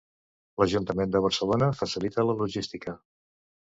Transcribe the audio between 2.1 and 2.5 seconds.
la